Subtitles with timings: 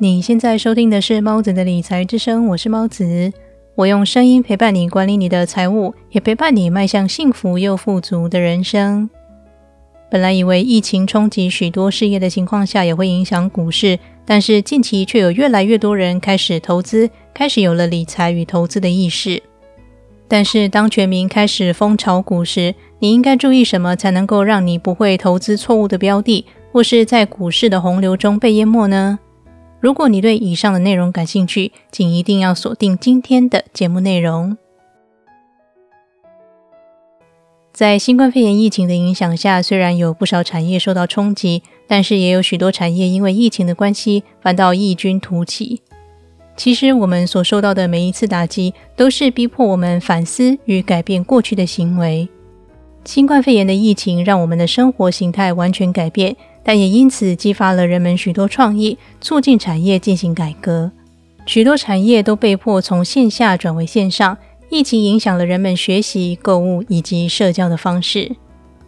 [0.00, 3.32] 你现在收听的是猫子的理财之声，我是猫子，
[3.74, 9.10] 我用声音陪伴你管理你的财务，也陪伴你迈向幸福又富足的人生。
[10.08, 19.42] 本来以为疫情冲击许多事业的情况下，也会影响股市，但是近期却有越来越多人开始投资，开始有了理财与投资的意识。
[20.28, 29.18] 但是当全民开始疯炒股时，你应该注意什么，才能够让你不会投资错误的标的，或是在股市的洪流中被淹没呢？
[29.80, 34.56] 如果你对以上的内容感兴趣，请一定要锁定今天的节目内容。
[37.72, 45.80] 在新冠肺炎疫情的影响下，虽然有不少产业受到冲击，但是也有许多产业因为疫情的关系，反倒异军突起。
[46.56, 52.28] 其实，我们所受到的每一次打击，都是逼迫我们反思与改变过去的行为。
[53.04, 56.36] 新冠肺炎的疫情让我们的生活形态完全改变。
[56.68, 60.92] 但也因此激发了人们许多创意，促进产业进行改革。
[61.46, 64.36] 许多产业都被迫从线下转为线上。
[64.68, 68.30] 疫情影响了人们学习、购物以及社交的方式。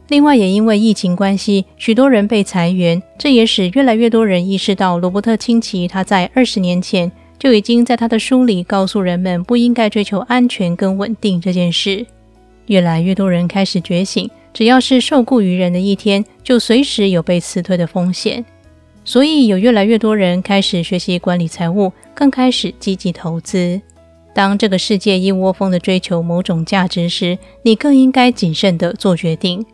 [0.08, 12.04] 另外，也因为疫情关系，许多人被裁员，这也使越来越多人意识到，罗伯特清崎他在二十年前就已经在他的书里告诉人们，不应该追求安全跟稳定这件事。
[12.66, 14.30] 越来越多人开始觉醒。
[14.52, 18.44] 只要是受雇于人的一天，就随时有被辞退的风险。
[19.04, 23.80] 所以有越来越多人开始学习管理财务，更开始积极投资。
[24.34, 29.64] 当这个世界一窝蜂的追求某种价值时，你更应该谨慎的做决定。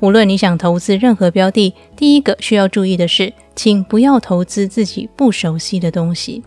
[0.00, 6.42] 无论你想投资任何标的，第一个需要注意的是，请不要投资自己不熟悉的东西。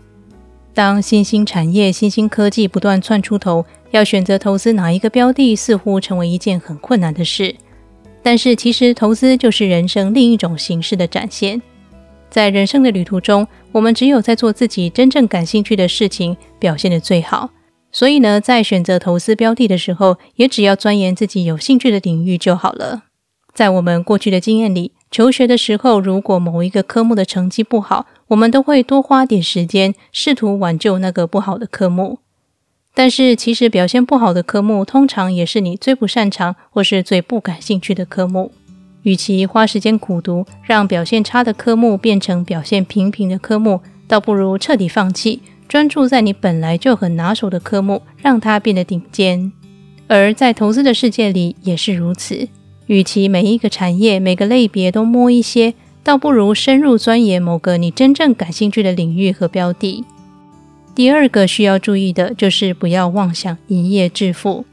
[0.74, 7.56] 当新兴产业、新兴科技不断窜出头，要选择投资哪一个标的，似乎成为一件很困难的事。
[8.28, 11.62] 但是，其实投资就是人生另一种形式的展现。
[12.28, 17.48] 在人生的旅途中，我们只有在做自己真正感兴趣的事情，表现得最好。
[17.90, 23.04] 所以呢，在选择投资标的的时候，也只要钻研自己有兴趣的领域就好了。
[23.54, 32.18] 在我们过去的经验里，求学的时候，如果某一个科目的成绩不好，我们都会多花点时间，试图挽救那个不好的科目。
[32.98, 38.50] 但是，其实表现不好的科目，通常也是你最不擅长或是最不感兴趣的科目。
[39.02, 49.52] 与其花时间苦读，让表现差的科目变成表现平平的科目，倒不如彻底放弃，专注在你本来就很拿手的科目，让它变得顶尖。
[50.08, 52.48] 而在投资的世界里也是如此。
[52.86, 60.04] 与其每一个产业、每个类别都摸一些，倒不如深入钻研某个你真正感兴趣的领域和标的。
[60.98, 64.66] 第二个需要注意的就是不要妄想一夜致富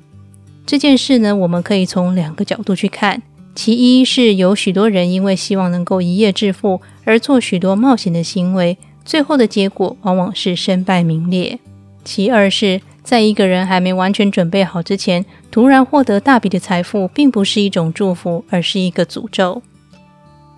[0.66, 3.22] 这件事呢，我们可以从两个角度去看。
[3.54, 11.60] 其一是有许多人因为希望能够一夜致富而做许多冒险的行为，最后的结果往往是身败名裂。
[12.04, 19.62] 其二是在一个人还没完全准备好之前，突然获得大笔的财富，并不是一种祝福，而是一个诅咒。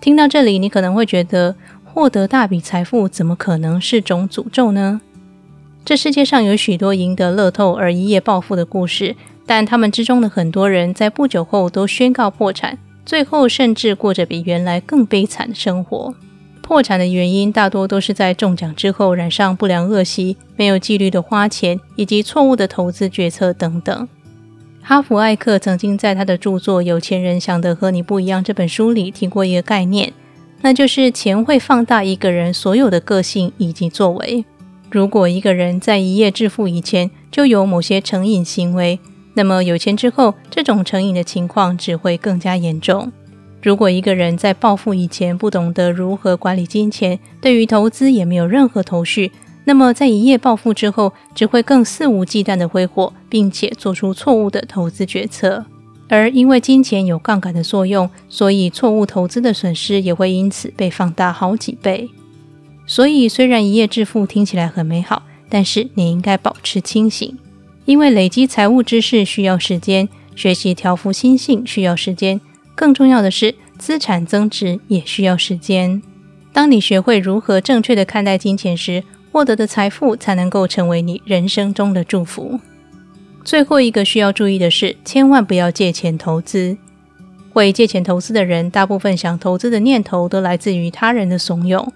[0.00, 5.02] 听到这里，你可能会觉得，获得大笔财富怎么可能是种诅咒呢？
[5.88, 9.16] 这世界上有许多赢得乐透而一夜暴富的故事，
[9.46, 12.76] 但他们之中的很多人在不久后都宣告破产，
[13.06, 16.14] 最后甚至过着比原来更悲惨的生活。
[16.60, 24.06] 破产的原因大多都是在中奖之后染上不良恶习、没有纪律的花钱以及错误的投资决策等等。
[24.82, 30.12] 哈弗艾克曾经在他的著作《有钱人想的和你不一样》这本书里提过一个概念，
[30.60, 34.44] 那就是钱会放大一个人所有的个性以及作为。
[34.90, 38.98] 如果一个人在一夜致富以前就有某些成瘾行为，
[39.34, 43.12] 那么有钱之后，这种成瘾的情况只会更加严重。
[43.62, 49.30] 如果一个人在暴富以前不懂得如何管理金钱，对于投资也没有任何头绪，
[49.64, 55.66] 那么在一夜暴富之后，只会更肆无忌惮的挥霍，并且做出错误的投资决策。
[56.08, 62.08] 而因为金钱有杠杆的作用，所以错误投资的损失也会因此被放大好几倍。
[62.88, 67.36] 所以，虽然一夜致富听起来很美好，但是你应该保持清醒，
[67.84, 72.40] 因为累积财务知识需要时间，学习调服心性需要时间，
[72.74, 76.02] 更重要的是资产增值也需要时间。
[76.50, 82.58] 当你学会如何正确的看待金钱时，获得的财富才能够成为你人生中的祝福。
[83.44, 86.78] 最后一个需要注意的是，千万不要借钱投资。
[87.52, 91.86] 会借钱投资的人，大部分想投资的念头都来自于他人的怂恿。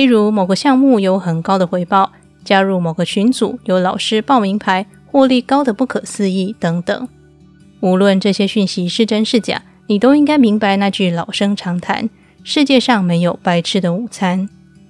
[0.00, 2.10] 例如，某个项目有很高的回报，
[2.42, 7.06] 加入某个群组有老师报名牌，获利高的不可思议等等。
[7.80, 12.08] 无论这些讯息是真是假，你都应该明白那句老生常谈：
[12.42, 14.48] 世界上没有白吃的午餐。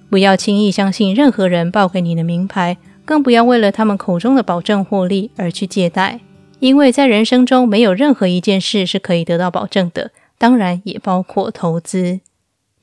[0.09, 6.21] 不要轻易相信任何人报给你的名牌，更不要为了他们口中的保证获利而去借贷，
[6.61, 12.21] 因为在人生中没有任何一件事是可以得到保证的，当然也包括投资。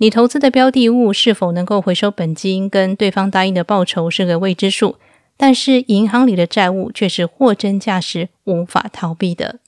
[0.00, 4.94] 你投资的标的物是否能够回收本金，跟对方答应的报酬是个未知数，
[5.36, 9.58] 但是银行里的债务却是货真价实、无法逃避的。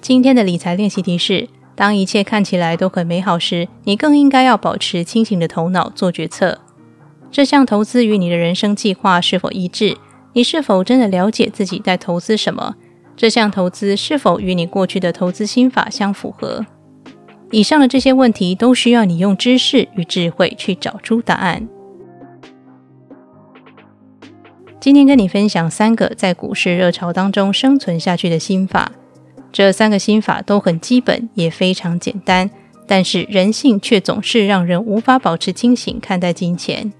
[0.00, 6.58] 今天的理财练习题是：当一切看起来都很美好时，你更应该要保持清醒的头脑做决策。
[7.30, 9.98] 这项投资与你的人生计划是否一致？
[10.32, 12.74] 你是否真的了解自己在投资什么？
[13.14, 16.64] 这项投资是否与你过去的投资心法相符合？
[17.50, 21.68] 以上的这些问题都需要你用知识与智慧去找出答案。
[24.80, 28.92] 今天跟你分享三个在股市热潮当中生存下去的心法。
[29.52, 32.50] 这三个心法都很基本，也非常简单，
[32.86, 36.92] 但是人性却总是让人无法保持清醒看待金钱。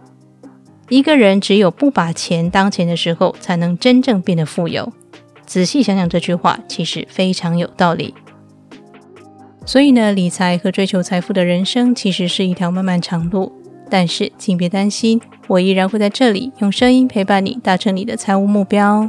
[0.88, 4.92] 一个人只有不把钱当钱的时候，才能真正变得富有。
[5.44, 8.14] 仔细想想这句话，其实非常有道理。
[9.64, 13.52] 所以呢，理财和追求财富的人生其实是一条漫漫长路。
[13.88, 19.08] 但是，请别担心，我依然会在这里用声音陪伴你，达成你的财务目标。